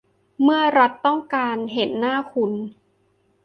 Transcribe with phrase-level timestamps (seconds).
[0.43, 2.51] เมื่อรัฐต้องการเห็นหน้าคุณ